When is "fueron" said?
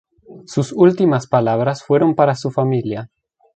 1.83-2.15